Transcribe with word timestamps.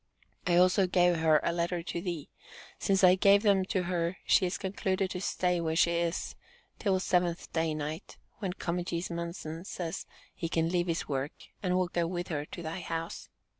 I 0.47 0.55
also 0.55 0.87
gave 0.87 1.17
her 1.17 1.39
a 1.43 1.53
letter 1.53 1.83
to 1.83 2.01
thee. 2.01 2.27
Since 2.79 3.03
I 3.03 3.13
gave 3.13 3.43
them 3.43 3.63
to 3.65 3.83
her 3.83 4.17
she 4.25 4.45
has 4.45 4.57
concluded 4.57 5.11
to 5.11 5.21
stay 5.21 5.61
where 5.61 5.75
she 5.75 5.91
is 5.91 6.33
till 6.79 6.99
7th 6.99 7.51
day 7.51 7.75
night, 7.75 8.17
when 8.39 8.53
Comegys 8.53 9.11
Munson 9.11 9.63
says 9.63 10.07
he 10.33 10.49
can 10.49 10.69
leave 10.69 10.87
his 10.87 11.07
work 11.07 11.33
and 11.61 11.75
will 11.77 11.87
go 11.87 12.07
with 12.07 12.29
her 12.29 12.45
to 12.45 12.63
thy 12.63 12.79
house. 12.79 13.29